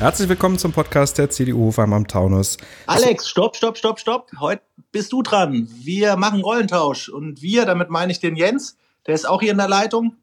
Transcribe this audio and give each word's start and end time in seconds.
Herzlich 0.00 0.30
willkommen 0.30 0.56
zum 0.56 0.72
Podcast 0.72 1.18
der 1.18 1.28
CDU 1.28 1.66
Hofheim 1.66 1.92
am 1.92 2.06
Taunus. 2.06 2.56
Alex, 2.86 3.28
stopp, 3.28 3.54
stopp, 3.54 3.76
stopp, 3.76 4.00
stopp. 4.00 4.30
Heute 4.40 4.62
bist 4.92 5.12
du 5.12 5.20
dran. 5.20 5.68
Wir 5.74 6.16
machen 6.16 6.40
Rollentausch. 6.40 7.10
Und 7.10 7.42
wir, 7.42 7.66
damit 7.66 7.90
meine 7.90 8.10
ich 8.10 8.18
den 8.18 8.34
Jens, 8.34 8.78
der 9.06 9.14
ist 9.14 9.28
auch 9.28 9.42
hier 9.42 9.52
in 9.52 9.58
der 9.58 9.68
Leitung. 9.68 10.16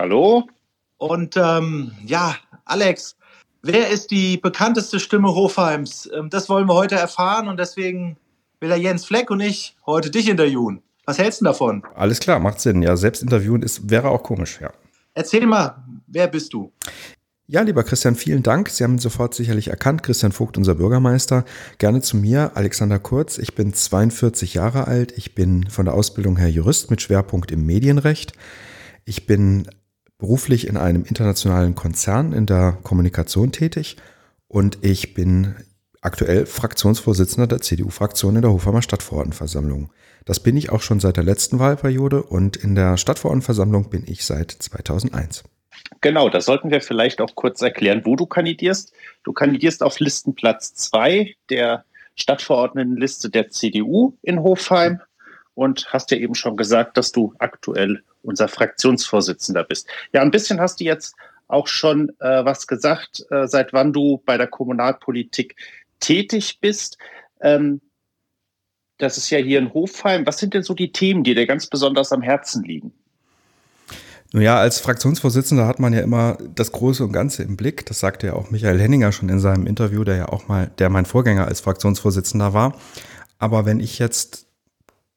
Hallo. 0.00 0.48
Und 0.98 1.36
ähm, 1.36 1.92
ja, 2.04 2.34
Alex, 2.64 3.16
wer 3.62 3.88
ist 3.88 4.10
die 4.10 4.36
bekannteste 4.36 4.98
Stimme 4.98 5.32
Hofheims? 5.32 6.10
Ähm, 6.12 6.28
das 6.28 6.48
wollen 6.48 6.66
wir 6.66 6.74
heute 6.74 6.96
erfahren 6.96 7.46
und 7.46 7.60
deswegen 7.60 8.16
will 8.58 8.70
der 8.70 8.78
Jens 8.78 9.04
Fleck 9.04 9.30
und 9.30 9.38
ich 9.38 9.76
heute 9.86 10.10
dich 10.10 10.28
interviewen. 10.28 10.82
Was 11.04 11.18
hältst 11.18 11.40
du 11.40 11.44
davon? 11.44 11.84
Alles 11.94 12.18
klar, 12.18 12.40
macht 12.40 12.58
Sinn. 12.58 12.82
Ja, 12.82 12.96
selbst 12.96 13.22
interviewen 13.22 13.62
ist, 13.62 13.88
wäre 13.88 14.08
auch 14.08 14.24
komisch, 14.24 14.58
ja. 14.60 14.72
Erzähl 15.16 15.46
mal, 15.46 15.84
wer 16.08 16.26
bist 16.26 16.52
du? 16.52 16.72
Ja, 17.46 17.60
lieber 17.60 17.84
Christian, 17.84 18.14
vielen 18.14 18.42
Dank. 18.42 18.70
Sie 18.70 18.84
haben 18.84 18.94
ihn 18.94 18.98
sofort 18.98 19.34
sicherlich 19.34 19.68
erkannt. 19.68 20.02
Christian 20.02 20.32
Vogt, 20.32 20.56
unser 20.56 20.76
Bürgermeister. 20.76 21.44
Gerne 21.76 22.00
zu 22.00 22.16
mir, 22.16 22.52
Alexander 22.54 22.98
Kurz. 22.98 23.36
Ich 23.36 23.54
bin 23.54 23.74
42 23.74 24.54
Jahre 24.54 24.86
alt. 24.86 25.12
Ich 25.18 25.34
bin 25.34 25.68
von 25.68 25.84
der 25.84 25.92
Ausbildung 25.92 26.38
her 26.38 26.48
Jurist 26.48 26.90
mit 26.90 27.02
Schwerpunkt 27.02 27.50
im 27.50 27.66
Medienrecht. 27.66 28.32
Ich 29.04 29.26
bin 29.26 29.68
beruflich 30.16 30.66
in 30.66 30.78
einem 30.78 31.04
internationalen 31.04 31.74
Konzern 31.74 32.32
in 32.32 32.46
der 32.46 32.78
Kommunikation 32.82 33.52
tätig 33.52 33.98
und 34.48 34.78
ich 34.80 35.12
bin 35.12 35.54
aktuell 36.00 36.46
Fraktionsvorsitzender 36.46 37.46
der 37.46 37.60
CDU-Fraktion 37.60 38.36
in 38.36 38.42
der 38.42 38.52
Hofheimer 38.52 38.80
Stadtverordnetenversammlung. 38.80 39.92
Das 40.24 40.40
bin 40.40 40.56
ich 40.56 40.70
auch 40.70 40.80
schon 40.80 40.98
seit 40.98 41.18
der 41.18 41.24
letzten 41.24 41.58
Wahlperiode 41.58 42.22
und 42.22 42.56
in 42.56 42.74
der 42.74 42.96
Stadtverordnetenversammlung 42.96 43.90
bin 43.90 44.04
ich 44.06 44.24
seit 44.24 44.50
2001. 44.50 45.44
Genau, 46.00 46.28
da 46.28 46.40
sollten 46.40 46.70
wir 46.70 46.80
vielleicht 46.80 47.20
auch 47.20 47.34
kurz 47.34 47.62
erklären, 47.62 48.02
wo 48.04 48.16
du 48.16 48.26
kandidierst. 48.26 48.92
Du 49.22 49.32
kandidierst 49.32 49.82
auf 49.82 50.00
Listenplatz 50.00 50.74
2 50.74 51.34
der 51.50 51.84
Stadtverordnetenliste 52.16 53.30
der 53.30 53.48
CDU 53.50 54.16
in 54.22 54.42
Hofheim 54.42 55.00
und 55.54 55.92
hast 55.92 56.10
ja 56.10 56.16
eben 56.16 56.34
schon 56.34 56.56
gesagt, 56.56 56.96
dass 56.96 57.12
du 57.12 57.34
aktuell 57.38 58.02
unser 58.22 58.48
Fraktionsvorsitzender 58.48 59.64
bist. 59.64 59.88
Ja, 60.12 60.22
ein 60.22 60.30
bisschen 60.30 60.60
hast 60.60 60.80
du 60.80 60.84
jetzt 60.84 61.14
auch 61.48 61.66
schon 61.66 62.10
äh, 62.20 62.44
was 62.44 62.66
gesagt, 62.66 63.24
äh, 63.30 63.46
seit 63.46 63.72
wann 63.72 63.92
du 63.92 64.22
bei 64.24 64.36
der 64.36 64.46
Kommunalpolitik 64.46 65.56
tätig 66.00 66.58
bist. 66.60 66.98
Ähm, 67.40 67.80
das 68.98 69.18
ist 69.18 69.30
ja 69.30 69.38
hier 69.38 69.58
in 69.58 69.74
Hofheim. 69.74 70.26
Was 70.26 70.38
sind 70.38 70.54
denn 70.54 70.62
so 70.62 70.74
die 70.74 70.92
Themen, 70.92 71.24
die 71.24 71.34
dir 71.34 71.46
ganz 71.46 71.66
besonders 71.66 72.12
am 72.12 72.22
Herzen 72.22 72.64
liegen? 72.64 72.92
Nun 74.34 74.42
ja, 74.42 74.58
als 74.58 74.80
Fraktionsvorsitzender 74.80 75.68
hat 75.68 75.78
man 75.78 75.92
ja 75.92 76.00
immer 76.00 76.36
das 76.56 76.72
Große 76.72 77.04
und 77.04 77.12
Ganze 77.12 77.44
im 77.44 77.56
Blick. 77.56 77.86
Das 77.86 78.00
sagte 78.00 78.26
ja 78.26 78.32
auch 78.32 78.50
Michael 78.50 78.80
Henninger 78.80 79.12
schon 79.12 79.28
in 79.28 79.38
seinem 79.38 79.64
Interview, 79.64 80.02
der 80.02 80.16
ja 80.16 80.28
auch 80.28 80.48
mal, 80.48 80.72
der 80.78 80.90
mein 80.90 81.06
Vorgänger 81.06 81.46
als 81.46 81.60
Fraktionsvorsitzender 81.60 82.52
war. 82.52 82.74
Aber 83.38 83.64
wenn 83.64 83.78
ich 83.78 84.00
jetzt 84.00 84.46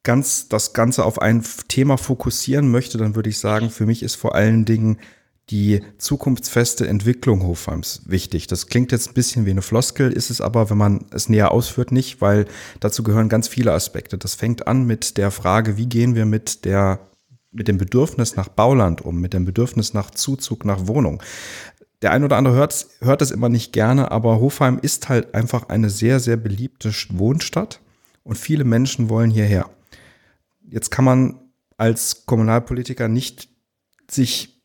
ganz 0.04 0.48
das 0.48 0.72
Ganze 0.72 1.04
auf 1.04 1.20
ein 1.20 1.42
Thema 1.66 1.98
fokussieren 1.98 2.70
möchte, 2.70 2.96
dann 2.96 3.16
würde 3.16 3.28
ich 3.28 3.40
sagen, 3.40 3.70
für 3.70 3.86
mich 3.86 4.04
ist 4.04 4.14
vor 4.14 4.36
allen 4.36 4.64
Dingen 4.64 4.98
die 5.50 5.82
zukunftsfeste 5.98 6.86
Entwicklung 6.86 7.42
Hofheims 7.42 8.02
wichtig. 8.06 8.46
Das 8.46 8.68
klingt 8.68 8.92
jetzt 8.92 9.08
ein 9.08 9.14
bisschen 9.14 9.46
wie 9.46 9.50
eine 9.50 9.62
Floskel, 9.62 10.12
ist 10.12 10.30
es 10.30 10.40
aber, 10.40 10.70
wenn 10.70 10.78
man 10.78 11.06
es 11.10 11.28
näher 11.28 11.50
ausführt, 11.50 11.90
nicht, 11.90 12.20
weil 12.20 12.44
dazu 12.78 13.02
gehören 13.02 13.28
ganz 13.28 13.48
viele 13.48 13.72
Aspekte. 13.72 14.16
Das 14.16 14.36
fängt 14.36 14.68
an 14.68 14.86
mit 14.86 15.16
der 15.16 15.32
Frage, 15.32 15.76
wie 15.76 15.86
gehen 15.86 16.14
wir 16.14 16.24
mit 16.24 16.64
der 16.64 17.00
mit 17.50 17.68
dem 17.68 17.78
Bedürfnis 17.78 18.36
nach 18.36 18.48
Bauland 18.48 19.00
um, 19.00 19.20
mit 19.20 19.32
dem 19.32 19.44
Bedürfnis 19.44 19.94
nach 19.94 20.10
Zuzug 20.10 20.64
nach 20.64 20.86
Wohnung. 20.86 21.22
Der 22.02 22.12
ein 22.12 22.22
oder 22.22 22.36
andere 22.36 22.54
hört, 22.54 22.86
hört 23.00 23.22
es 23.22 23.30
immer 23.30 23.48
nicht 23.48 23.72
gerne, 23.72 24.10
aber 24.10 24.38
Hofheim 24.38 24.78
ist 24.80 25.08
halt 25.08 25.34
einfach 25.34 25.68
eine 25.68 25.90
sehr, 25.90 26.20
sehr 26.20 26.36
beliebte 26.36 26.92
Wohnstadt 27.10 27.80
und 28.22 28.36
viele 28.36 28.64
Menschen 28.64 29.08
wollen 29.08 29.30
hierher. 29.30 29.68
Jetzt 30.68 30.90
kann 30.90 31.04
man 31.04 31.40
als 31.76 32.26
Kommunalpolitiker 32.26 33.08
nicht 33.08 33.48
sich 34.10 34.57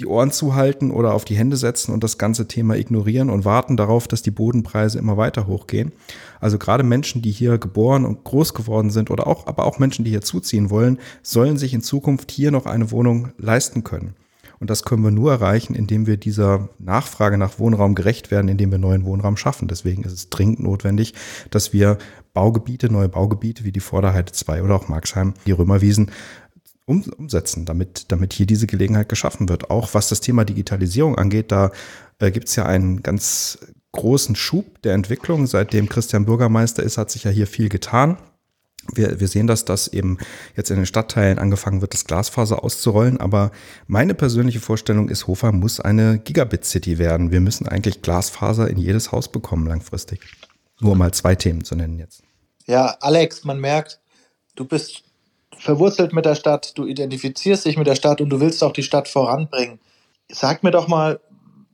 die 0.00 0.06
Ohren 0.06 0.32
zuhalten 0.32 0.90
oder 0.90 1.12
auf 1.12 1.26
die 1.26 1.36
Hände 1.36 1.58
setzen 1.58 1.92
und 1.92 2.02
das 2.02 2.16
ganze 2.16 2.48
Thema 2.48 2.76
ignorieren 2.76 3.28
und 3.28 3.44
warten 3.44 3.76
darauf, 3.76 4.08
dass 4.08 4.22
die 4.22 4.30
Bodenpreise 4.30 4.98
immer 4.98 5.18
weiter 5.18 5.46
hochgehen. 5.46 5.92
Also 6.40 6.56
gerade 6.56 6.82
Menschen, 6.82 7.20
die 7.20 7.30
hier 7.30 7.58
geboren 7.58 8.06
und 8.06 8.24
groß 8.24 8.54
geworden 8.54 8.90
sind 8.90 9.10
oder 9.10 9.26
auch, 9.26 9.46
aber 9.46 9.66
auch 9.66 9.78
Menschen, 9.78 10.06
die 10.06 10.10
hier 10.10 10.22
zuziehen 10.22 10.70
wollen, 10.70 10.98
sollen 11.22 11.58
sich 11.58 11.74
in 11.74 11.82
Zukunft 11.82 12.30
hier 12.30 12.50
noch 12.50 12.64
eine 12.64 12.90
Wohnung 12.90 13.32
leisten 13.36 13.84
können. 13.84 14.14
Und 14.58 14.68
das 14.68 14.84
können 14.84 15.02
wir 15.02 15.10
nur 15.10 15.32
erreichen, 15.32 15.74
indem 15.74 16.06
wir 16.06 16.18
dieser 16.18 16.68
Nachfrage 16.78 17.38
nach 17.38 17.58
Wohnraum 17.58 17.94
gerecht 17.94 18.30
werden, 18.30 18.48
indem 18.48 18.70
wir 18.70 18.78
neuen 18.78 19.04
Wohnraum 19.04 19.38
schaffen. 19.38 19.68
Deswegen 19.68 20.04
ist 20.04 20.12
es 20.12 20.28
dringend 20.28 20.60
notwendig, 20.60 21.14
dass 21.50 21.72
wir 21.72 21.96
Baugebiete, 22.34 22.92
neue 22.92 23.08
Baugebiete 23.08 23.64
wie 23.64 23.72
die 23.72 23.80
Vorderheide 23.80 24.32
2 24.32 24.62
oder 24.62 24.76
auch 24.76 24.88
Marxheim, 24.88 25.34
die 25.46 25.52
Römerwiesen 25.52 26.10
um, 26.90 27.02
umsetzen, 27.16 27.64
damit, 27.64 28.10
damit 28.12 28.32
hier 28.32 28.46
diese 28.46 28.66
Gelegenheit 28.66 29.08
geschaffen 29.08 29.48
wird. 29.48 29.70
Auch 29.70 29.94
was 29.94 30.08
das 30.08 30.20
Thema 30.20 30.44
Digitalisierung 30.44 31.16
angeht, 31.16 31.52
da 31.52 31.70
äh, 32.18 32.30
gibt 32.30 32.48
es 32.48 32.56
ja 32.56 32.66
einen 32.66 33.02
ganz 33.02 33.58
großen 33.92 34.34
Schub 34.36 34.82
der 34.82 34.94
Entwicklung. 34.94 35.46
Seitdem 35.46 35.88
Christian 35.88 36.26
Bürgermeister 36.26 36.82
ist, 36.82 36.98
hat 36.98 37.10
sich 37.10 37.24
ja 37.24 37.30
hier 37.30 37.46
viel 37.46 37.68
getan. 37.68 38.18
Wir, 38.92 39.20
wir 39.20 39.28
sehen 39.28 39.46
das, 39.46 39.64
dass 39.64 39.88
eben 39.88 40.18
jetzt 40.56 40.70
in 40.70 40.76
den 40.76 40.86
Stadtteilen 40.86 41.38
angefangen 41.38 41.80
wird, 41.80 41.94
das 41.94 42.06
Glasfaser 42.06 42.64
auszurollen. 42.64 43.20
Aber 43.20 43.52
meine 43.86 44.14
persönliche 44.14 44.60
Vorstellung 44.60 45.08
ist, 45.08 45.26
Hofer 45.26 45.52
muss 45.52 45.80
eine 45.80 46.18
Gigabit-City 46.18 46.98
werden. 46.98 47.30
Wir 47.30 47.40
müssen 47.40 47.68
eigentlich 47.68 48.02
Glasfaser 48.02 48.68
in 48.68 48.78
jedes 48.78 49.12
Haus 49.12 49.30
bekommen 49.30 49.66
langfristig. 49.66 50.20
Nur 50.80 50.96
mal 50.96 51.12
zwei 51.12 51.34
Themen 51.34 51.62
zu 51.62 51.76
nennen 51.76 51.98
jetzt. 51.98 52.22
Ja, 52.66 52.96
Alex, 53.00 53.44
man 53.44 53.60
merkt, 53.60 54.00
du 54.56 54.64
bist 54.64 55.04
verwurzelt 55.56 56.12
mit 56.12 56.24
der 56.24 56.34
Stadt, 56.34 56.76
du 56.76 56.86
identifizierst 56.86 57.64
dich 57.64 57.76
mit 57.76 57.86
der 57.86 57.94
Stadt 57.94 58.20
und 58.20 58.30
du 58.30 58.40
willst 58.40 58.62
auch 58.62 58.72
die 58.72 58.82
Stadt 58.82 59.08
voranbringen. 59.08 59.80
Sag 60.30 60.62
mir 60.62 60.70
doch 60.70 60.88
mal, 60.88 61.20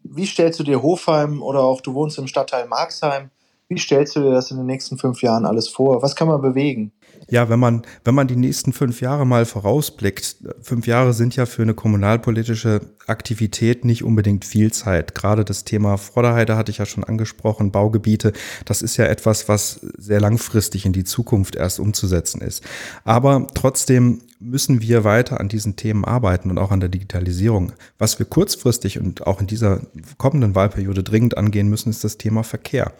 wie 0.02 0.26
stellst 0.26 0.58
du 0.60 0.64
dir 0.64 0.82
Hofheim 0.82 1.42
oder 1.42 1.60
auch 1.60 1.80
du 1.80 1.94
wohnst 1.94 2.18
im 2.18 2.26
Stadtteil 2.26 2.66
Marxheim, 2.66 3.30
wie 3.68 3.78
stellst 3.78 4.16
du 4.16 4.20
dir 4.20 4.30
das 4.30 4.50
in 4.50 4.58
den 4.58 4.66
nächsten 4.66 4.98
fünf 4.98 5.22
Jahren 5.22 5.44
alles 5.44 5.68
vor? 5.68 6.02
Was 6.02 6.14
kann 6.14 6.28
man 6.28 6.40
bewegen? 6.40 6.92
Ja, 7.28 7.48
wenn 7.48 7.58
man, 7.58 7.82
wenn 8.04 8.14
man 8.14 8.28
die 8.28 8.36
nächsten 8.36 8.72
fünf 8.72 9.00
Jahre 9.00 9.26
mal 9.26 9.44
vorausblickt, 9.44 10.36
fünf 10.62 10.86
Jahre 10.86 11.12
sind 11.12 11.36
ja 11.36 11.46
für 11.46 11.62
eine 11.62 11.74
kommunalpolitische 11.74 12.80
Aktivität 13.06 13.84
nicht 13.84 14.04
unbedingt 14.04 14.44
viel 14.44 14.72
Zeit. 14.72 15.14
Gerade 15.14 15.44
das 15.44 15.64
Thema 15.64 15.96
Vorderheide 15.96 16.56
hatte 16.56 16.70
ich 16.70 16.78
ja 16.78 16.86
schon 16.86 17.04
angesprochen, 17.04 17.72
Baugebiete, 17.72 18.32
das 18.64 18.82
ist 18.82 18.96
ja 18.96 19.06
etwas, 19.06 19.48
was 19.48 19.80
sehr 19.96 20.20
langfristig 20.20 20.86
in 20.86 20.92
die 20.92 21.04
Zukunft 21.04 21.56
erst 21.56 21.80
umzusetzen 21.80 22.40
ist. 22.40 22.62
Aber 23.04 23.46
trotzdem 23.54 24.22
müssen 24.38 24.82
wir 24.82 25.04
weiter 25.04 25.40
an 25.40 25.48
diesen 25.48 25.76
Themen 25.76 26.04
arbeiten 26.04 26.50
und 26.50 26.58
auch 26.58 26.70
an 26.70 26.80
der 26.80 26.88
Digitalisierung. 26.88 27.72
Was 27.98 28.18
wir 28.18 28.26
kurzfristig 28.26 28.98
und 28.98 29.26
auch 29.26 29.40
in 29.40 29.46
dieser 29.46 29.80
kommenden 30.18 30.54
Wahlperiode 30.54 31.02
dringend 31.02 31.38
angehen 31.38 31.68
müssen, 31.68 31.90
ist 31.90 32.04
das 32.04 32.18
Thema 32.18 32.42
Verkehr. 32.42 32.92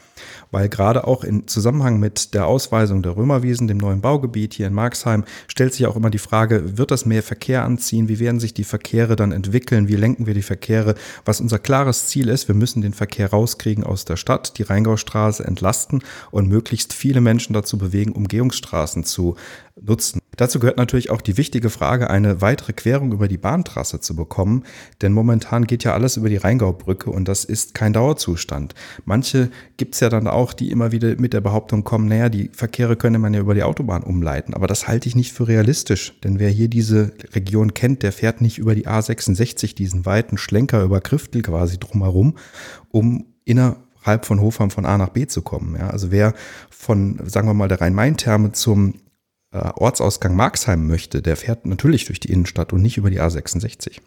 Weil 0.50 0.68
gerade 0.68 1.06
auch 1.06 1.24
in 1.24 1.46
Zusammenhang 1.46 2.00
mit 2.00 2.32
der 2.32 2.46
Ausweisung 2.46 3.02
der 3.02 3.16
Römerwiesen, 3.16 3.68
dem 3.68 3.76
neuen 3.76 4.02
Baugebiet 4.06 4.54
hier 4.54 4.68
in 4.68 4.72
Marxheim, 4.72 5.24
stellt 5.48 5.74
sich 5.74 5.84
auch 5.84 5.96
immer 5.96 6.10
die 6.10 6.18
Frage, 6.18 6.78
wird 6.78 6.92
das 6.92 7.06
mehr 7.06 7.24
Verkehr 7.24 7.64
anziehen? 7.64 8.08
Wie 8.08 8.20
werden 8.20 8.38
sich 8.38 8.54
die 8.54 8.62
Verkehre 8.62 9.16
dann 9.16 9.32
entwickeln? 9.32 9.88
Wie 9.88 9.96
lenken 9.96 10.26
wir 10.26 10.34
die 10.34 10.42
Verkehre? 10.42 10.94
Was 11.24 11.40
unser 11.40 11.58
klares 11.58 12.06
Ziel 12.06 12.28
ist, 12.28 12.46
wir 12.46 12.54
müssen 12.54 12.82
den 12.82 12.92
Verkehr 12.92 13.30
rauskriegen 13.30 13.82
aus 13.82 14.04
der 14.04 14.16
Stadt, 14.16 14.58
die 14.58 14.62
Rheingaustraße 14.62 15.42
entlasten 15.42 16.04
und 16.30 16.48
möglichst 16.48 16.92
viele 16.92 17.20
Menschen 17.20 17.52
dazu 17.52 17.78
bewegen, 17.78 18.12
Umgehungsstraßen 18.12 19.02
zu 19.02 19.34
nutzen. 19.80 20.20
Dazu 20.36 20.58
gehört 20.58 20.76
natürlich 20.76 21.10
auch 21.10 21.22
die 21.22 21.36
wichtige 21.36 21.70
Frage, 21.70 22.10
eine 22.10 22.40
weitere 22.42 22.72
Querung 22.72 23.12
über 23.12 23.26
die 23.26 23.38
Bahntrasse 23.38 24.00
zu 24.00 24.14
bekommen, 24.14 24.64
denn 25.00 25.12
momentan 25.12 25.66
geht 25.66 25.84
ja 25.84 25.94
alles 25.94 26.16
über 26.16 26.28
die 26.28 26.36
Rheingaubrücke 26.36 27.10
und 27.10 27.26
das 27.26 27.44
ist 27.44 27.74
kein 27.74 27.92
Dauerzustand. 27.92 28.74
Manche 29.04 29.50
gibt's 29.76 30.00
ja 30.00 30.08
dann 30.08 30.28
auch, 30.28 30.52
die 30.52 30.70
immer 30.70 30.92
wieder 30.92 31.16
mit 31.18 31.32
der 31.32 31.40
Behauptung 31.40 31.84
kommen, 31.84 32.08
naja, 32.08 32.28
die 32.28 32.50
Verkehre 32.52 32.96
könne 32.96 33.18
man 33.18 33.32
ja 33.32 33.40
über 33.40 33.54
die 33.54 33.62
Autobahn 33.62 34.02
umleiten, 34.02 34.54
aber 34.54 34.66
das 34.66 34.88
halte 34.88 35.08
ich 35.08 35.16
nicht 35.16 35.32
für 35.32 35.48
realistisch, 35.48 36.18
denn 36.20 36.38
wer 36.38 36.50
hier 36.50 36.68
diese 36.68 37.12
Region 37.34 37.72
kennt, 37.72 38.02
der 38.02 38.12
fährt 38.12 38.40
nicht 38.40 38.58
über 38.58 38.74
die 38.74 38.86
A66, 38.86 39.74
diesen 39.74 40.04
weiten 40.04 40.36
Schlenker 40.36 40.82
über 40.82 41.00
Kriftel 41.00 41.42
quasi 41.42 41.78
drumherum, 41.78 42.36
um 42.90 43.26
innerhalb 43.44 44.26
von 44.26 44.40
Hofheim 44.40 44.70
von 44.70 44.84
A 44.84 44.98
nach 44.98 45.10
B 45.10 45.26
zu 45.26 45.40
kommen. 45.40 45.76
Ja, 45.78 45.88
also 45.88 46.10
wer 46.10 46.34
von, 46.68 47.20
sagen 47.24 47.48
wir 47.48 47.54
mal, 47.54 47.68
der 47.68 47.80
Rhein-Main-Therme 47.80 48.52
zum 48.52 48.94
äh, 49.56 49.80
Ortsausgang 49.80 50.36
Marxheim 50.36 50.86
möchte, 50.86 51.22
der 51.22 51.36
fährt 51.36 51.66
natürlich 51.66 52.04
durch 52.06 52.20
die 52.20 52.32
Innenstadt 52.32 52.72
und 52.72 52.82
nicht 52.82 52.96
über 52.96 53.10
die 53.10 53.20
A66. 53.20 54.00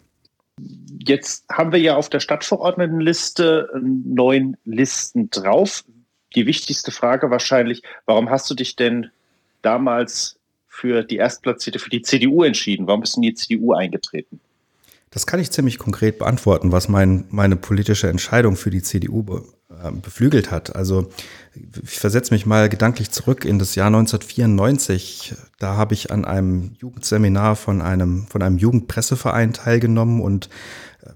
Jetzt 1.00 1.46
haben 1.50 1.72
wir 1.72 1.80
ja 1.80 1.96
auf 1.96 2.10
der 2.10 2.20
Stadtverordnetenliste 2.20 3.70
neun 3.82 4.58
Listen 4.66 5.30
drauf. 5.30 5.86
Die 6.36 6.46
wichtigste 6.46 6.92
Frage 6.92 7.32
wahrscheinlich, 7.32 7.82
warum 8.06 8.30
hast 8.30 8.50
du 8.50 8.56
dich 8.56 8.76
denn 8.76 9.10
damals 9.62 10.38
für 10.68 11.04
die 11.04 11.18
Erstplatzierte, 11.18 11.80
für 11.80 11.90
die 11.90 12.02
CDU 12.02 12.44
entschieden? 12.44 12.88
Warum 12.88 13.02
bist 13.02 13.16
du 13.16 13.20
in 13.20 13.24
die 13.24 13.34
CDU 13.34 13.74
eingetreten? 13.74 14.40
Das 15.12 15.26
kann 15.26 15.40
ich 15.40 15.52
ziemlich 15.52 15.80
konkret 15.80 16.20
beantworten, 16.20 16.72
was 16.72 16.88
mein, 16.88 17.26
meine 17.30 17.56
politische 17.56 18.10
Entscheidung 18.10 18.56
für 18.56 18.70
die 18.70 18.84
CDU 18.84 19.26
äh, 19.28 19.38
äh, 19.38 19.42
beflügelt 20.02 20.52
hat. 20.52 20.76
Also 20.76 21.10
ich 21.84 22.00
versetze 22.00 22.34
mich 22.34 22.46
mal 22.46 22.70
gedanklich 22.70 23.12
zurück 23.12 23.46
in 23.46 23.60
das 23.60 23.76
Jahr 23.76 23.88
1994. 23.88 25.36
Da 25.58 25.76
habe 25.76 25.94
ich 25.94 26.12
an 26.12 26.26
einem 26.26 26.76
Jugendseminar 26.80 27.56
von 27.56 27.82
einem, 27.82 28.28
von 28.28 28.42
einem 28.42 28.58
Jugendpresseverein 28.58 29.54
teilgenommen 29.54 30.22
und 30.22 30.50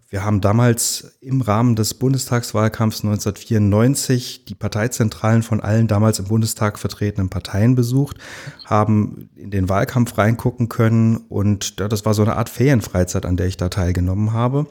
wir 0.10 0.24
haben 0.24 0.42
damals 0.42 1.18
im 1.22 1.42
Rahmen 1.42 1.76
des 1.76 1.94
Bundestagswahlkampfs 1.96 3.04
1994 3.04 4.46
die 4.46 4.56
Parteizentralen 4.56 5.44
von 5.44 5.60
allen 5.60 5.88
damals 5.88 6.20
im 6.20 6.26
Bundestag 6.26 6.80
vertretenen 6.80 7.30
Parteien 7.30 7.76
besucht, 7.76 8.18
haben 8.66 9.30
in 9.36 9.52
den 9.52 9.70
Wahlkampf 9.70 10.18
reingucken 10.18 10.70
können 10.70 11.18
und 11.18 11.80
das 11.80 12.06
war 12.06 12.14
so 12.14 12.22
eine 12.22 12.38
Art 12.38 12.50
Ferienfreizeit, 12.50 13.26
an 13.26 13.38
der 13.38 13.48
ich 13.48 13.58
da 13.58 13.70
teilgenommen 13.70 14.34
habe. 14.34 14.68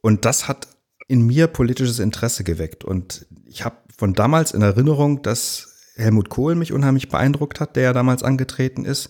Und 0.00 0.24
das 0.24 0.48
hat 0.48 0.66
in 1.08 1.26
mir 1.26 1.46
politisches 1.48 1.98
Interesse 1.98 2.44
geweckt. 2.44 2.84
Und 2.84 3.26
ich 3.46 3.64
habe 3.64 3.76
von 3.96 4.14
damals 4.14 4.52
in 4.52 4.62
Erinnerung, 4.62 5.22
dass 5.22 5.92
Helmut 5.96 6.28
Kohl 6.28 6.54
mich 6.54 6.72
unheimlich 6.72 7.08
beeindruckt 7.08 7.58
hat, 7.58 7.74
der 7.74 7.82
ja 7.82 7.92
damals 7.92 8.22
angetreten 8.22 8.84
ist. 8.84 9.08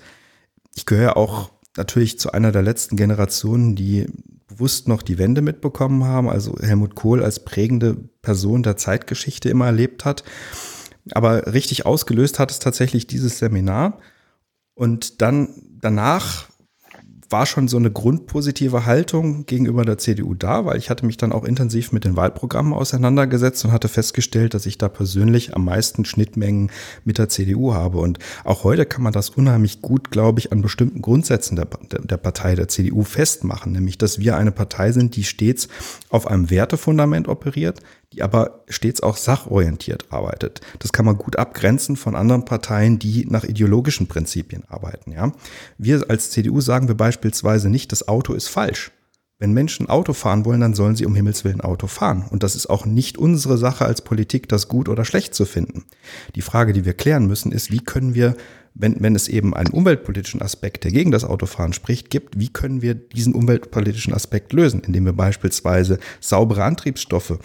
Ich 0.74 0.86
gehöre 0.86 1.16
auch 1.16 1.50
natürlich 1.76 2.18
zu 2.18 2.32
einer 2.32 2.52
der 2.52 2.62
letzten 2.62 2.96
Generationen, 2.96 3.74
die 3.74 4.06
bewusst 4.46 4.88
noch 4.88 5.02
die 5.02 5.18
Wende 5.18 5.42
mitbekommen 5.42 6.04
haben, 6.04 6.30
also 6.30 6.56
Helmut 6.60 6.94
Kohl 6.94 7.22
als 7.22 7.44
prägende 7.44 7.96
Person 8.22 8.62
der 8.62 8.76
Zeitgeschichte 8.76 9.50
immer 9.50 9.66
erlebt 9.66 10.04
hat. 10.04 10.24
Aber 11.12 11.52
richtig 11.52 11.84
ausgelöst 11.84 12.38
hat 12.38 12.50
es 12.50 12.58
tatsächlich 12.58 13.06
dieses 13.06 13.38
Seminar. 13.38 13.98
Und 14.74 15.20
dann 15.20 15.62
danach 15.80 16.48
war 17.30 17.44
schon 17.44 17.68
so 17.68 17.76
eine 17.76 17.90
grundpositive 17.90 18.86
Haltung 18.86 19.44
gegenüber 19.44 19.84
der 19.84 19.98
CDU 19.98 20.34
da, 20.34 20.64
weil 20.64 20.78
ich 20.78 20.88
hatte 20.88 21.04
mich 21.04 21.18
dann 21.18 21.32
auch 21.32 21.44
intensiv 21.44 21.92
mit 21.92 22.04
den 22.04 22.16
Wahlprogrammen 22.16 22.72
auseinandergesetzt 22.72 23.64
und 23.64 23.72
hatte 23.72 23.88
festgestellt, 23.88 24.54
dass 24.54 24.64
ich 24.64 24.78
da 24.78 24.88
persönlich 24.88 25.54
am 25.54 25.64
meisten 25.64 26.04
Schnittmengen 26.04 26.70
mit 27.04 27.18
der 27.18 27.28
CDU 27.28 27.74
habe. 27.74 27.98
Und 27.98 28.18
auch 28.44 28.64
heute 28.64 28.86
kann 28.86 29.02
man 29.02 29.12
das 29.12 29.30
unheimlich 29.30 29.82
gut, 29.82 30.10
glaube 30.10 30.40
ich, 30.40 30.52
an 30.52 30.62
bestimmten 30.62 31.02
Grundsätzen 31.02 31.56
der, 31.56 31.66
der 31.66 32.16
Partei, 32.16 32.54
der 32.54 32.68
CDU 32.68 33.02
festmachen, 33.02 33.72
nämlich 33.72 33.98
dass 33.98 34.18
wir 34.18 34.36
eine 34.36 34.52
Partei 34.52 34.92
sind, 34.92 35.14
die 35.16 35.24
stets 35.24 35.68
auf 36.08 36.26
einem 36.26 36.50
Wertefundament 36.50 37.28
operiert, 37.28 37.80
die 38.12 38.22
aber 38.22 38.64
stets 38.68 39.02
auch 39.02 39.16
sachorientiert 39.16 40.06
arbeitet. 40.10 40.60
Das 40.78 40.92
kann 40.92 41.04
man 41.04 41.18
gut 41.18 41.36
abgrenzen 41.36 41.96
von 41.96 42.16
anderen 42.16 42.44
Parteien, 42.44 42.98
die 42.98 43.26
nach 43.28 43.44
ideologischen 43.44 44.06
Prinzipien 44.06 44.64
arbeiten. 44.68 45.12
Ja? 45.12 45.32
Wir 45.76 46.08
als 46.08 46.30
CDU 46.30 46.60
sagen 46.60 46.88
wir 46.88 46.96
beispielsweise 46.96 47.68
nicht, 47.68 47.92
das 47.92 48.08
Auto 48.08 48.32
ist 48.32 48.48
falsch. 48.48 48.92
Wenn 49.38 49.52
Menschen 49.52 49.88
Auto 49.88 50.14
fahren 50.14 50.44
wollen, 50.44 50.60
dann 50.60 50.74
sollen 50.74 50.96
sie 50.96 51.06
um 51.06 51.14
Himmels 51.14 51.44
Willen 51.44 51.60
Auto 51.60 51.86
fahren. 51.86 52.26
Und 52.28 52.42
das 52.42 52.56
ist 52.56 52.68
auch 52.68 52.86
nicht 52.86 53.18
unsere 53.18 53.56
Sache 53.56 53.84
als 53.84 54.02
Politik, 54.02 54.48
das 54.48 54.66
gut 54.66 54.88
oder 54.88 55.04
schlecht 55.04 55.34
zu 55.34 55.44
finden. 55.44 55.84
Die 56.34 56.42
Frage, 56.42 56.72
die 56.72 56.84
wir 56.84 56.94
klären 56.94 57.26
müssen, 57.26 57.52
ist, 57.52 57.70
wie 57.70 57.80
können 57.80 58.14
wir 58.14 58.34
wenn, 58.78 59.02
wenn 59.02 59.16
es 59.16 59.28
eben 59.28 59.54
einen 59.54 59.70
umweltpolitischen 59.70 60.40
Aspekt, 60.40 60.84
der 60.84 60.92
gegen 60.92 61.10
das 61.10 61.24
Autofahren 61.24 61.72
spricht, 61.72 62.10
gibt, 62.10 62.38
wie 62.38 62.48
können 62.48 62.80
wir 62.80 62.94
diesen 62.94 63.34
umweltpolitischen 63.34 64.14
Aspekt 64.14 64.52
lösen, 64.52 64.80
indem 64.80 65.04
wir 65.04 65.12
beispielsweise 65.12 65.98
saubere 66.20 66.62
Antriebsstoffe 66.64 67.38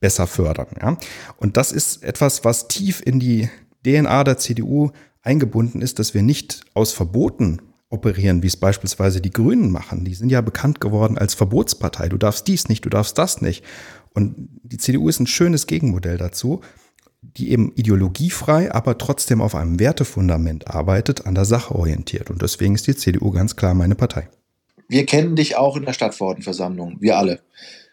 besser 0.00 0.26
fördern. 0.26 0.68
Ja? 0.80 0.96
Und 1.36 1.56
das 1.56 1.70
ist 1.72 2.02
etwas, 2.02 2.44
was 2.44 2.68
tief 2.68 3.02
in 3.04 3.20
die 3.20 3.48
DNA 3.86 4.24
der 4.24 4.38
CDU 4.38 4.90
eingebunden 5.22 5.80
ist, 5.80 5.98
dass 5.98 6.12
wir 6.12 6.22
nicht 6.22 6.62
aus 6.74 6.92
Verboten 6.92 7.60
operieren, 7.90 8.42
wie 8.42 8.46
es 8.46 8.56
beispielsweise 8.56 9.20
die 9.20 9.30
Grünen 9.30 9.70
machen. 9.70 10.04
Die 10.04 10.14
sind 10.14 10.30
ja 10.30 10.40
bekannt 10.40 10.80
geworden 10.80 11.18
als 11.18 11.34
Verbotspartei. 11.34 12.08
Du 12.08 12.16
darfst 12.16 12.48
dies 12.48 12.68
nicht, 12.68 12.84
du 12.84 12.88
darfst 12.88 13.18
das 13.18 13.42
nicht. 13.42 13.64
Und 14.14 14.48
die 14.62 14.78
CDU 14.78 15.08
ist 15.08 15.20
ein 15.20 15.26
schönes 15.26 15.66
Gegenmodell 15.66 16.16
dazu 16.16 16.60
die 17.22 17.50
eben 17.50 17.72
ideologiefrei, 17.74 18.72
aber 18.72 18.98
trotzdem 18.98 19.40
auf 19.40 19.54
einem 19.54 19.78
Wertefundament 19.78 20.68
arbeitet, 20.68 21.26
an 21.26 21.34
der 21.34 21.44
Sache 21.44 21.74
orientiert. 21.74 22.30
Und 22.30 22.42
deswegen 22.42 22.74
ist 22.74 22.86
die 22.86 22.96
CDU 22.96 23.30
ganz 23.30 23.56
klar 23.56 23.74
meine 23.74 23.94
Partei. 23.94 24.28
Wir 24.88 25.06
kennen 25.06 25.36
dich 25.36 25.56
auch 25.56 25.76
in 25.76 25.84
der 25.84 25.92
Stadtverordnetenversammlung, 25.92 26.96
wir 27.00 27.18
alle. 27.18 27.40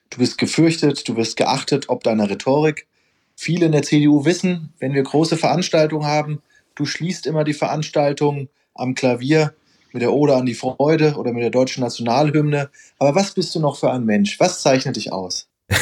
Du 0.10 0.20
bist 0.20 0.38
gefürchtet, 0.38 1.08
du 1.08 1.16
wirst 1.18 1.36
geachtet 1.36 1.90
ob 1.90 2.04
deiner 2.04 2.30
Rhetorik. 2.30 2.88
Viele 3.36 3.68
in 3.68 3.74
der 3.74 3.84
CDU 3.84 4.26
wissen, 4.26 4.74
wenn 4.80 4.94
wir 4.94 5.04
große 5.04 5.38
Veranstaltungen 5.38 6.08
haben, 6.08 6.42
du 6.76 6.86
schließt 6.86 7.28
immer 7.28 7.44
die 7.44 7.54
Veranstaltung 7.54 8.50
am 8.74 8.96
Klavier 8.96 9.54
mit 9.94 10.02
der 10.02 10.14
Ode 10.14 10.36
an 10.36 10.46
die 10.46 10.54
Freude 10.54 11.16
oder 11.16 11.34
mit 11.34 11.44
der 11.44 11.50
deutschen 11.50 11.82
Nationalhymne. 11.82 12.70
Aber 13.00 13.16
was 13.16 13.32
bist 13.32 13.54
du 13.56 13.60
noch 13.60 13.78
für 13.78 13.92
ein 13.92 14.06
Mensch? 14.06 14.40
Was 14.40 14.62
zeichnet 14.62 14.96
dich 14.96 15.12
aus? 15.12 15.48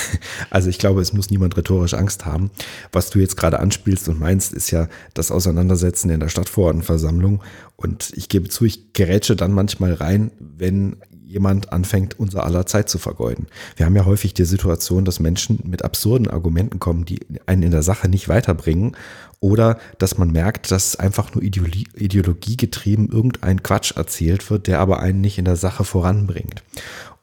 Also 0.49 0.69
ich 0.69 0.79
glaube, 0.79 1.01
es 1.01 1.13
muss 1.13 1.29
niemand 1.29 1.57
rhetorisch 1.57 1.93
Angst 1.93 2.25
haben. 2.25 2.49
Was 2.91 3.09
du 3.09 3.19
jetzt 3.19 3.35
gerade 3.35 3.59
anspielst 3.59 4.07
und 4.07 4.19
meinst, 4.19 4.53
ist 4.53 4.71
ja 4.71 4.87
das 5.13 5.31
Auseinandersetzen 5.31 6.09
in 6.09 6.19
der 6.19 6.29
Stadtverordnetenversammlung. 6.29 7.43
Und 7.75 8.11
ich 8.15 8.29
gebe 8.29 8.49
zu, 8.49 8.65
ich 8.65 8.93
gerätsche 8.93 9.35
dann 9.35 9.51
manchmal 9.51 9.93
rein, 9.93 10.31
wenn 10.39 10.97
jemand 11.35 11.73
anfängt, 11.73 12.17
unser 12.17 12.45
aller 12.45 12.65
Zeit 12.65 12.89
zu 12.89 12.97
vergeuden. 12.97 13.47
Wir 13.75 13.85
haben 13.85 13.95
ja 13.95 14.05
häufig 14.05 14.33
die 14.33 14.45
Situation, 14.45 15.03
dass 15.03 15.19
Menschen 15.19 15.59
mit 15.65 15.83
absurden 15.83 16.29
Argumenten 16.29 16.79
kommen, 16.79 17.03
die 17.03 17.19
einen 17.45 17.63
in 17.63 17.71
der 17.71 17.83
Sache 17.83 18.07
nicht 18.07 18.29
weiterbringen 18.29 18.95
oder 19.41 19.77
dass 19.99 20.17
man 20.17 20.31
merkt, 20.31 20.71
dass 20.71 20.95
einfach 20.95 21.35
nur 21.35 21.43
Ideologie, 21.43 21.87
ideologiegetrieben 21.93 23.09
irgendein 23.09 23.61
Quatsch 23.61 23.97
erzählt 23.97 24.49
wird, 24.49 24.67
der 24.67 24.79
aber 24.79 25.01
einen 25.01 25.19
nicht 25.19 25.37
in 25.37 25.45
der 25.45 25.57
Sache 25.57 25.83
voranbringt. 25.83 26.63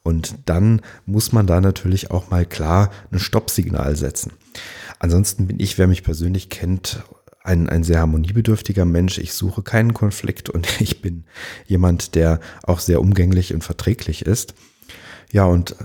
Und 0.02 0.34
dann 0.44 0.82
muss 1.06 1.32
man 1.32 1.46
da 1.46 1.62
natürlich 1.62 2.10
auch 2.10 2.30
mal 2.30 2.44
klar 2.44 2.90
ein 3.10 3.18
Stoppsignal 3.18 3.96
setzen. 3.96 4.32
Ansonsten 4.98 5.46
bin 5.46 5.58
ich, 5.58 5.78
wer 5.78 5.86
mich 5.86 6.02
persönlich 6.02 6.50
kennt, 6.50 7.02
ein, 7.44 7.68
ein 7.68 7.84
sehr 7.84 7.98
harmoniebedürftiger 7.98 8.84
Mensch. 8.84 9.18
Ich 9.18 9.32
suche 9.32 9.62
keinen 9.62 9.94
Konflikt 9.94 10.50
und 10.50 10.68
ich 10.80 11.02
bin 11.02 11.24
jemand, 11.66 12.14
der 12.14 12.40
auch 12.62 12.80
sehr 12.80 13.00
umgänglich 13.00 13.54
und 13.54 13.64
verträglich 13.64 14.26
ist. 14.26 14.54
Ja, 15.30 15.44
und 15.44 15.76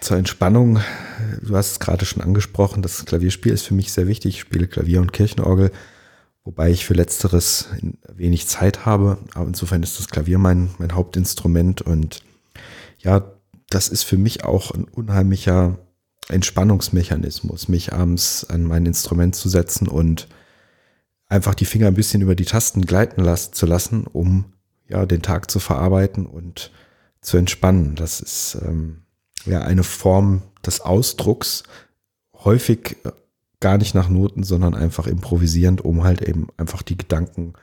zur 0.00 0.16
Entspannung, 0.16 0.80
du 1.42 1.56
hast 1.56 1.72
es 1.72 1.80
gerade 1.80 2.04
schon 2.04 2.22
angesprochen, 2.22 2.82
das 2.82 3.04
Klavierspiel 3.04 3.52
ist 3.52 3.66
für 3.66 3.74
mich 3.74 3.92
sehr 3.92 4.08
wichtig. 4.08 4.34
Ich 4.34 4.40
spiele 4.40 4.66
Klavier 4.66 5.00
und 5.00 5.12
Kirchenorgel, 5.12 5.70
wobei 6.44 6.70
ich 6.70 6.84
für 6.84 6.94
letzteres 6.94 7.68
wenig 8.12 8.48
Zeit 8.48 8.84
habe. 8.84 9.18
Aber 9.34 9.46
insofern 9.46 9.82
ist 9.82 9.98
das 9.98 10.08
Klavier 10.08 10.38
mein, 10.38 10.70
mein 10.78 10.94
Hauptinstrument 10.94 11.82
und 11.82 12.22
ja, 12.98 13.32
das 13.68 13.88
ist 13.88 14.02
für 14.02 14.18
mich 14.18 14.44
auch 14.44 14.72
ein 14.72 14.84
unheimlicher 14.84 15.78
Entspannungsmechanismus, 16.28 17.68
mich 17.68 17.92
abends 17.92 18.44
an 18.48 18.64
mein 18.64 18.86
Instrument 18.86 19.34
zu 19.34 19.48
setzen 19.48 19.88
und 19.88 20.28
einfach 21.30 21.54
die 21.54 21.64
Finger 21.64 21.86
ein 21.86 21.94
bisschen 21.94 22.20
über 22.20 22.34
die 22.34 22.44
Tasten 22.44 22.82
gleiten 22.82 23.22
las 23.22 23.52
zu 23.52 23.64
lassen, 23.64 24.06
um 24.06 24.52
ja 24.88 25.06
den 25.06 25.22
Tag 25.22 25.50
zu 25.50 25.60
verarbeiten 25.60 26.26
und 26.26 26.70
zu 27.22 27.38
entspannen. 27.38 27.94
Das 27.94 28.20
ist 28.20 28.58
ähm, 28.62 29.04
ja 29.46 29.62
eine 29.62 29.84
Form 29.84 30.42
des 30.66 30.80
Ausdrucks, 30.80 31.62
häufig 32.44 32.96
äh, 33.04 33.12
gar 33.60 33.78
nicht 33.78 33.94
nach 33.94 34.08
Noten, 34.08 34.42
sondern 34.42 34.74
einfach 34.74 35.06
improvisierend, 35.06 35.84
um 35.84 36.02
halt 36.02 36.20
eben 36.22 36.48
einfach 36.56 36.82
die 36.82 36.98
Gedanken 36.98 37.54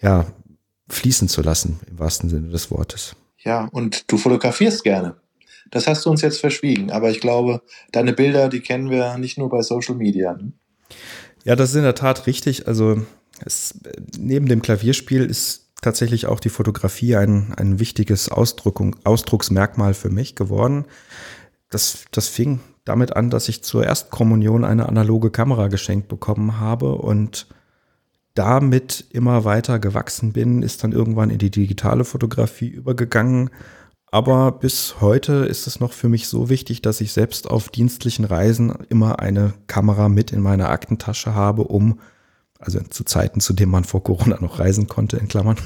ja 0.00 0.26
fließen 0.88 1.28
zu 1.28 1.42
lassen, 1.42 1.80
im 1.88 1.98
wahrsten 1.98 2.28
Sinne 2.28 2.48
des 2.48 2.70
Wortes. 2.70 3.14
Ja, 3.38 3.66
und 3.66 4.10
du 4.10 4.16
fotografierst 4.16 4.82
gerne. 4.82 5.16
Das 5.70 5.86
hast 5.86 6.04
du 6.06 6.10
uns 6.10 6.22
jetzt 6.22 6.40
verschwiegen, 6.40 6.90
aber 6.90 7.10
ich 7.10 7.20
glaube, 7.20 7.62
deine 7.92 8.14
Bilder, 8.14 8.48
die 8.48 8.60
kennen 8.60 8.90
wir 8.90 9.18
nicht 9.18 9.36
nur 9.36 9.50
bei 9.50 9.60
Social 9.60 9.94
Media. 9.94 10.32
Ne? 10.32 10.52
Ja, 11.48 11.56
das 11.56 11.70
ist 11.70 11.76
in 11.76 11.82
der 11.82 11.94
Tat 11.94 12.26
richtig. 12.26 12.68
Also 12.68 13.00
es, 13.42 13.80
neben 14.18 14.48
dem 14.48 14.60
Klavierspiel 14.60 15.24
ist 15.24 15.70
tatsächlich 15.80 16.26
auch 16.26 16.40
die 16.40 16.50
Fotografie 16.50 17.16
ein, 17.16 17.54
ein 17.56 17.78
wichtiges 17.78 18.28
Ausdruckung, 18.28 18.96
Ausdrucksmerkmal 19.04 19.94
für 19.94 20.10
mich 20.10 20.34
geworden. 20.34 20.84
Das, 21.70 22.04
das 22.10 22.28
fing 22.28 22.60
damit 22.84 23.16
an, 23.16 23.30
dass 23.30 23.48
ich 23.48 23.64
zur 23.64 23.86
Erstkommunion 23.86 24.62
eine 24.62 24.90
analoge 24.90 25.30
Kamera 25.30 25.68
geschenkt 25.68 26.08
bekommen 26.08 26.60
habe 26.60 26.96
und 26.96 27.46
damit 28.34 29.06
immer 29.08 29.46
weiter 29.46 29.78
gewachsen 29.78 30.34
bin, 30.34 30.62
ist 30.62 30.84
dann 30.84 30.92
irgendwann 30.92 31.30
in 31.30 31.38
die 31.38 31.50
digitale 31.50 32.04
Fotografie 32.04 32.68
übergegangen 32.68 33.48
aber 34.10 34.52
bis 34.52 35.00
heute 35.00 35.32
ist 35.44 35.66
es 35.66 35.80
noch 35.80 35.92
für 35.92 36.08
mich 36.08 36.28
so 36.28 36.48
wichtig, 36.48 36.80
dass 36.80 37.00
ich 37.00 37.12
selbst 37.12 37.50
auf 37.50 37.68
dienstlichen 37.68 38.24
Reisen 38.24 38.72
immer 38.88 39.20
eine 39.20 39.52
Kamera 39.66 40.08
mit 40.08 40.32
in 40.32 40.40
meiner 40.40 40.70
Aktentasche 40.70 41.34
habe, 41.34 41.64
um, 41.64 42.00
also 42.58 42.80
zu 42.80 43.04
Zeiten, 43.04 43.40
zu 43.40 43.52
denen 43.52 43.70
man 43.70 43.84
vor 43.84 44.02
Corona 44.02 44.38
noch 44.40 44.58
reisen 44.58 44.88
konnte, 44.88 45.18
in 45.18 45.28
Klammern, 45.28 45.56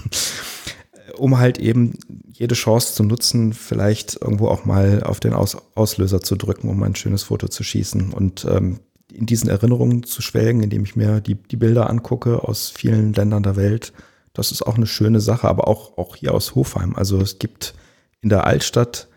um 1.16 1.38
halt 1.38 1.58
eben 1.58 1.98
jede 2.32 2.54
Chance 2.54 2.94
zu 2.94 3.04
nutzen, 3.04 3.52
vielleicht 3.52 4.20
irgendwo 4.20 4.48
auch 4.48 4.64
mal 4.64 5.02
auf 5.04 5.20
den 5.20 5.34
Aus 5.34 5.56
Auslöser 5.76 6.20
zu 6.20 6.34
drücken, 6.34 6.68
um 6.68 6.82
ein 6.82 6.96
schönes 6.96 7.22
Foto 7.22 7.46
zu 7.46 7.62
schießen 7.62 8.12
und 8.12 8.44
ähm, 8.44 8.80
in 9.12 9.26
diesen 9.26 9.50
Erinnerungen 9.50 10.02
zu 10.02 10.22
schwelgen, 10.22 10.62
indem 10.62 10.84
ich 10.84 10.96
mir 10.96 11.20
die, 11.20 11.34
die 11.34 11.56
Bilder 11.56 11.88
angucke 11.88 12.42
aus 12.42 12.70
vielen 12.70 13.12
Ländern 13.12 13.42
der 13.42 13.56
Welt. 13.56 13.92
Das 14.32 14.50
ist 14.50 14.62
auch 14.62 14.76
eine 14.76 14.86
schöne 14.86 15.20
Sache, 15.20 15.46
aber 15.46 15.68
auch, 15.68 15.98
auch 15.98 16.16
hier 16.16 16.34
aus 16.34 16.54
Hofheim. 16.54 16.96
Also 16.96 17.20
es 17.20 17.38
gibt 17.38 17.74
in 18.22 18.28
der 18.28 18.46
Altstadt 18.46 19.08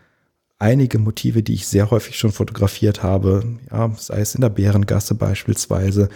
einige 0.58 0.98
Motive, 0.98 1.42
die 1.42 1.54
ich 1.54 1.66
sehr 1.66 1.90
häufig 1.90 2.18
schon 2.18 2.32
fotografiert 2.32 3.02
habe, 3.02 3.58
ja, 3.70 3.92
sei 3.96 4.20
es 4.20 4.34
in 4.34 4.40
der 4.40 4.48
Bärengasse 4.50 5.14
beispielsweise 5.14 6.08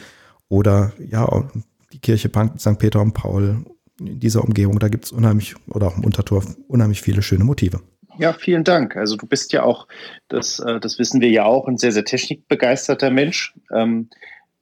oder 0.48 0.92
ja, 0.98 1.48
die 1.92 1.98
Kirche 1.98 2.30
St. 2.58 2.78
Peter 2.78 3.00
und 3.00 3.12
Paul 3.12 3.64
in 4.00 4.18
dieser 4.18 4.42
Umgebung, 4.42 4.78
da 4.78 4.88
gibt 4.88 5.04
es 5.04 5.12
unheimlich, 5.12 5.54
oder 5.68 5.88
auch 5.88 5.96
im 5.96 6.04
Untertor, 6.04 6.42
unheimlich 6.68 7.02
viele 7.02 7.22
schöne 7.22 7.44
Motive. 7.44 7.80
Ja, 8.18 8.32
vielen 8.32 8.64
Dank. 8.64 8.96
Also 8.96 9.16
du 9.16 9.26
bist 9.26 9.52
ja 9.52 9.62
auch, 9.62 9.86
das, 10.28 10.58
äh, 10.58 10.80
das 10.80 10.98
wissen 10.98 11.20
wir 11.20 11.30
ja 11.30 11.44
auch, 11.44 11.68
ein 11.68 11.76
sehr, 11.76 11.92
sehr 11.92 12.04
technikbegeisterter 12.04 13.10
Mensch. 13.10 13.54
Ähm, 13.72 14.08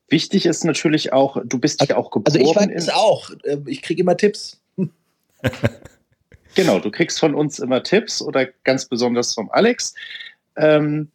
wichtig 0.08 0.46
ist 0.46 0.64
natürlich 0.64 1.12
auch, 1.12 1.38
du 1.44 1.58
bist 1.58 1.88
ja 1.88 1.96
auch 1.96 2.10
geboren. 2.10 2.36
Also 2.36 2.50
ich 2.50 2.56
weiß 2.56 2.70
es 2.74 2.88
auch. 2.88 3.30
Ähm, 3.44 3.64
ich 3.66 3.82
kriege 3.82 4.02
immer 4.02 4.16
Tipps. 4.16 4.60
genau, 6.54 6.78
du 6.78 6.90
kriegst 6.90 7.18
von 7.18 7.34
uns 7.34 7.58
immer 7.58 7.82
Tipps 7.82 8.22
oder 8.22 8.46
ganz 8.64 8.86
besonders 8.86 9.34
vom 9.34 9.50
Alex. 9.50 9.94
Ähm, 10.56 11.10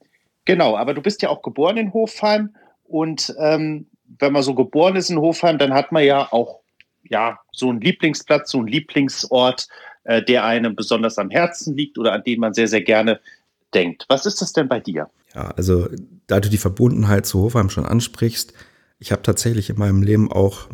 genau, 0.46 0.78
aber 0.78 0.94
du 0.94 1.02
bist 1.02 1.22
ja 1.22 1.30
auch 1.30 1.42
geboren 1.42 1.78
in 1.78 1.94
Hofheim 1.94 2.56
und 2.84 3.34
ähm, 3.40 3.88
wenn 4.20 4.34
man 4.34 4.44
so 4.44 4.54
geboren 4.54 4.96
ist 4.96 5.10
in 5.10 5.18
Hofheim, 5.20 5.58
dann 5.58 5.74
hat 5.74 5.92
man 5.92 6.04
ja 6.04 6.32
auch 6.32 6.60
ja, 7.04 7.40
so 7.52 7.70
einen 7.70 7.82
Lieblingsplatz, 7.82 8.52
so 8.52 8.60
einen 8.60 8.68
Lieblingsort, 8.68 9.68
äh, 10.04 10.24
der 10.24 10.46
einem 10.46 10.76
besonders 10.76 11.18
am 11.18 11.30
Herzen 11.30 11.76
liegt 11.76 11.98
oder 11.98 12.14
an 12.14 12.24
den 12.24 12.40
man 12.40 12.54
sehr, 12.54 12.68
sehr 12.68 12.82
gerne 12.82 13.20
denkt. 13.74 14.06
Was 14.10 14.26
ist 14.26 14.42
das 14.42 14.54
denn 14.54 14.68
bei 14.68 14.80
dir? 14.80 15.10
Ja, 15.36 15.50
also 15.52 15.88
da 16.28 16.40
du 16.40 16.50
die 16.50 16.58
Verbundenheit 16.58 17.26
zu 17.26 17.42
Hofheim 17.42 17.70
schon 17.70 17.86
ansprichst, 17.86 18.54
ich 19.00 19.12
habe 19.12 19.22
tatsächlich 19.22 19.70
in 19.70 19.78
meinem 19.78 20.02
Leben 20.02 20.32
auch, 20.32 20.70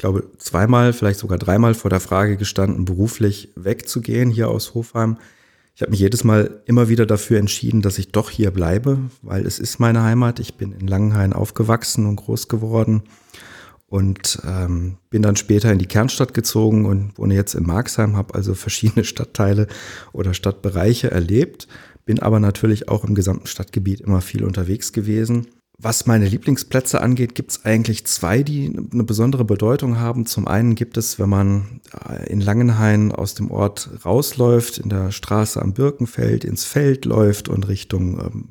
glaube, 0.00 0.24
zweimal, 0.38 0.92
vielleicht 0.92 1.20
sogar 1.20 1.38
dreimal 1.38 1.74
vor 1.74 1.90
der 1.90 2.00
Frage 2.00 2.36
gestanden, 2.36 2.86
beruflich 2.86 3.52
wegzugehen 3.54 4.30
hier 4.30 4.48
aus 4.48 4.74
Hofheim. 4.74 5.18
Ich 5.74 5.82
habe 5.82 5.90
mich 5.90 6.00
jedes 6.00 6.24
Mal 6.24 6.62
immer 6.64 6.88
wieder 6.88 7.06
dafür 7.06 7.38
entschieden, 7.38 7.82
dass 7.82 7.98
ich 7.98 8.10
doch 8.10 8.30
hier 8.30 8.50
bleibe, 8.50 8.98
weil 9.22 9.46
es 9.46 9.58
ist 9.58 9.78
meine 9.78 10.02
Heimat. 10.02 10.40
Ich 10.40 10.56
bin 10.56 10.72
in 10.72 10.86
Langenhain 10.86 11.32
aufgewachsen 11.32 12.06
und 12.06 12.16
groß 12.16 12.48
geworden 12.48 13.02
und 13.88 14.40
ähm, 14.46 14.96
bin 15.10 15.20
dann 15.20 15.36
später 15.36 15.70
in 15.70 15.78
die 15.78 15.86
Kernstadt 15.86 16.32
gezogen 16.32 16.86
und 16.86 17.18
wohne 17.18 17.34
jetzt 17.34 17.54
in 17.54 17.66
Marxheim, 17.66 18.16
habe 18.16 18.34
also 18.34 18.54
verschiedene 18.54 19.04
Stadtteile 19.06 19.66
oder 20.12 20.32
Stadtbereiche 20.32 21.10
erlebt, 21.10 21.68
bin 22.06 22.20
aber 22.20 22.40
natürlich 22.40 22.88
auch 22.88 23.04
im 23.04 23.14
gesamten 23.14 23.46
Stadtgebiet 23.46 24.00
immer 24.00 24.22
viel 24.22 24.44
unterwegs 24.44 24.92
gewesen. 24.92 25.46
Was 25.82 26.04
meine 26.04 26.28
Lieblingsplätze 26.28 27.00
angeht, 27.00 27.34
gibt 27.34 27.52
es 27.52 27.64
eigentlich 27.64 28.04
zwei, 28.04 28.42
die 28.42 28.76
eine 28.92 29.04
besondere 29.04 29.46
Bedeutung 29.46 29.98
haben. 29.98 30.26
Zum 30.26 30.46
einen 30.46 30.74
gibt 30.74 30.98
es, 30.98 31.18
wenn 31.18 31.30
man 31.30 31.80
äh, 32.06 32.30
in 32.30 32.42
Langenhain 32.42 33.12
aus 33.12 33.32
dem 33.34 33.50
Ort 33.50 33.88
rausläuft, 34.04 34.76
in 34.76 34.90
der 34.90 35.10
Straße 35.10 35.60
am 35.60 35.72
Birkenfeld 35.72 36.44
ins 36.44 36.66
Feld 36.66 37.06
läuft 37.06 37.48
und 37.48 37.66
Richtung 37.66 38.20
ähm, 38.20 38.48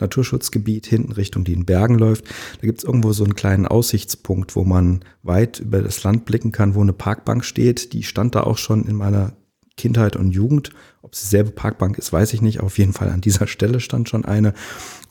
Naturschutzgebiet 0.00 0.86
hinten 0.86 1.12
Richtung 1.12 1.44
den 1.44 1.66
Bergen 1.66 1.98
läuft. 1.98 2.24
Da 2.60 2.66
gibt 2.66 2.78
es 2.78 2.84
irgendwo 2.84 3.12
so 3.12 3.24
einen 3.24 3.34
kleinen 3.34 3.66
Aussichtspunkt, 3.66 4.56
wo 4.56 4.64
man 4.64 5.04
weit 5.22 5.60
über 5.60 5.82
das 5.82 6.02
Land 6.02 6.24
blicken 6.24 6.52
kann, 6.52 6.74
wo 6.74 6.80
eine 6.80 6.94
Parkbank 6.94 7.44
steht. 7.44 7.92
Die 7.92 8.04
stand 8.04 8.34
da 8.34 8.42
auch 8.42 8.58
schon 8.58 8.86
in 8.86 8.96
meiner 8.96 9.32
Kindheit 9.76 10.16
und 10.16 10.30
Jugend. 10.30 10.70
Ob 11.02 11.14
es 11.14 11.20
dieselbe 11.20 11.50
Parkbank 11.50 11.98
ist, 11.98 12.12
weiß 12.12 12.32
ich 12.32 12.42
nicht. 12.42 12.60
Auf 12.60 12.78
jeden 12.78 12.92
Fall 12.92 13.10
an 13.10 13.20
dieser 13.20 13.46
Stelle 13.46 13.80
stand 13.80 14.08
schon 14.08 14.24
eine. 14.24 14.54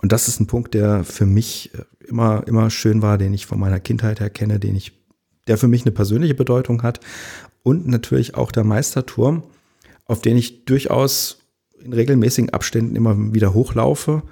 Und 0.01 0.11
das 0.11 0.27
ist 0.27 0.39
ein 0.39 0.47
Punkt, 0.47 0.73
der 0.73 1.03
für 1.03 1.25
mich 1.25 1.71
äh, 1.73 2.07
immer, 2.07 2.43
immer 2.47 2.69
schön 2.69 3.01
war, 3.01 3.17
den 3.17 3.33
ich 3.33 3.45
von 3.45 3.59
meiner 3.59 3.79
Kindheit 3.79 4.19
her 4.19 4.29
kenne, 4.29 4.59
den 4.59 4.75
ich, 4.75 4.93
der 5.47 5.57
für 5.57 5.67
mich 5.67 5.83
eine 5.83 5.91
persönliche 5.91 6.35
Bedeutung 6.35 6.83
hat. 6.83 6.99
Und 7.63 7.87
natürlich 7.87 8.35
auch 8.35 8.51
der 8.51 8.63
Meisterturm, 8.63 9.43
auf 10.05 10.21
den 10.21 10.37
ich 10.37 10.65
durchaus 10.65 11.39
in 11.83 11.93
regelmäßigen 11.93 12.51
Abständen 12.51 12.95
immer 12.95 13.33
wieder 13.33 13.53
hochlaufe 13.53 14.23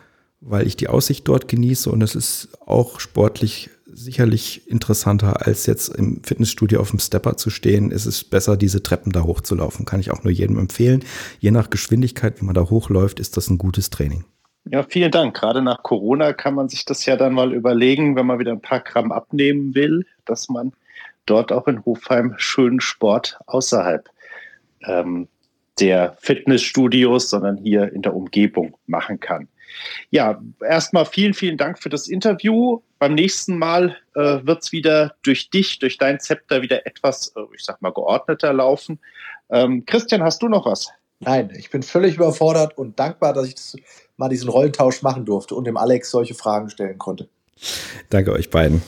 weil 0.41 0.67
ich 0.67 0.77
die 0.77 0.87
Aussicht 0.87 1.27
dort 1.27 1.47
genieße 1.47 1.91
und 1.91 2.01
es 2.01 2.15
ist 2.15 2.49
auch 2.65 2.99
sportlich 2.99 3.69
sicherlich 3.99 4.67
interessanter, 4.67 5.45
als 5.45 5.65
jetzt 5.65 5.89
im 5.89 6.23
Fitnessstudio 6.23 6.79
auf 6.79 6.91
dem 6.91 6.99
Stepper 6.99 7.37
zu 7.37 7.49
stehen. 7.49 7.91
Es 7.91 8.05
ist 8.05 8.25
besser, 8.29 8.57
diese 8.57 8.81
Treppen 8.81 9.11
da 9.11 9.23
hochzulaufen. 9.23 9.85
Kann 9.85 9.99
ich 9.99 10.11
auch 10.11 10.23
nur 10.23 10.31
jedem 10.31 10.57
empfehlen. 10.57 11.03
Je 11.39 11.51
nach 11.51 11.69
Geschwindigkeit, 11.69 12.39
wie 12.41 12.45
man 12.45 12.55
da 12.55 12.69
hochläuft, 12.69 13.19
ist 13.19 13.37
das 13.37 13.49
ein 13.49 13.57
gutes 13.57 13.89
Training. 13.89 14.23
Ja, 14.65 14.83
vielen 14.83 15.11
Dank. 15.11 15.35
Gerade 15.35 15.61
nach 15.61 15.83
Corona 15.83 16.33
kann 16.33 16.55
man 16.55 16.69
sich 16.69 16.85
das 16.85 17.05
ja 17.05 17.15
dann 17.15 17.33
mal 17.33 17.53
überlegen, 17.53 18.15
wenn 18.15 18.25
man 18.25 18.39
wieder 18.39 18.51
ein 18.51 18.61
paar 18.61 18.81
Gramm 18.81 19.11
abnehmen 19.11 19.75
will, 19.75 20.05
dass 20.25 20.47
man 20.47 20.71
dort 21.25 21.51
auch 21.51 21.67
in 21.67 21.83
Hofheim 21.85 22.35
schönen 22.37 22.79
Sport 22.79 23.37
außerhalb 23.47 24.09
ähm, 24.85 25.27
der 25.79 26.15
Fitnessstudios, 26.19 27.29
sondern 27.29 27.57
hier 27.57 27.91
in 27.91 28.01
der 28.01 28.15
Umgebung 28.15 28.77
machen 28.87 29.19
kann. 29.19 29.47
Ja, 30.09 30.41
erstmal 30.67 31.05
vielen, 31.05 31.33
vielen 31.33 31.57
Dank 31.57 31.81
für 31.81 31.89
das 31.89 32.07
Interview. 32.07 32.81
Beim 32.97 33.13
nächsten 33.13 33.57
Mal 33.57 33.97
äh, 34.15 34.39
wird 34.43 34.63
es 34.63 34.71
wieder 34.71 35.15
durch 35.23 35.49
dich, 35.49 35.79
durch 35.79 35.97
dein 35.97 36.19
Zepter 36.19 36.61
wieder 36.61 36.85
etwas, 36.85 37.33
äh, 37.35 37.41
ich 37.55 37.63
sag 37.63 37.81
mal, 37.81 37.93
geordneter 37.93 38.53
laufen. 38.53 38.99
Ähm, 39.49 39.85
Christian, 39.85 40.23
hast 40.23 40.41
du 40.41 40.47
noch 40.47 40.65
was? 40.65 40.89
Nein, 41.19 41.51
ich 41.57 41.69
bin 41.69 41.83
völlig 41.83 42.15
überfordert 42.15 42.77
und 42.77 42.99
dankbar, 42.99 43.33
dass 43.33 43.47
ich 43.47 43.55
das, 43.55 43.75
mal 44.17 44.29
diesen 44.29 44.49
Rollentausch 44.49 45.01
machen 45.01 45.25
durfte 45.25 45.55
und 45.55 45.65
dem 45.65 45.77
Alex 45.77 46.11
solche 46.11 46.33
Fragen 46.33 46.69
stellen 46.69 46.97
konnte. 46.97 47.29
Danke 48.09 48.31
euch 48.31 48.49
beiden. 48.49 48.81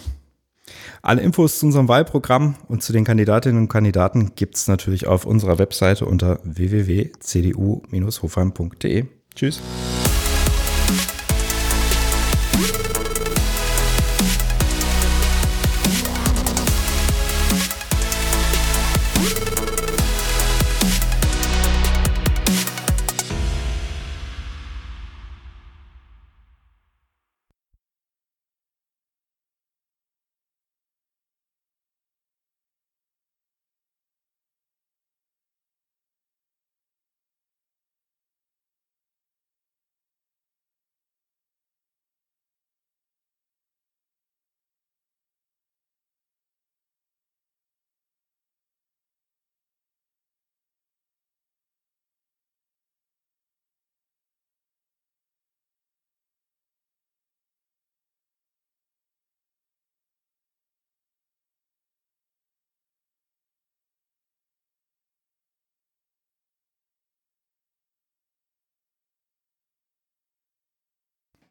Alle 1.01 1.21
Infos 1.21 1.59
zu 1.59 1.65
unserem 1.65 1.87
Wahlprogramm 1.87 2.57
und 2.67 2.83
zu 2.83 2.91
den 2.93 3.05
Kandidatinnen 3.05 3.57
und 3.57 3.69
Kandidaten 3.69 4.35
gibt 4.35 4.55
es 4.55 4.67
natürlich 4.67 5.07
auf 5.07 5.25
unserer 5.25 5.57
Webseite 5.57 6.05
unter 6.05 6.39
www.cdu-hofheim.de. 6.43 9.05
Tschüss. 9.35 9.59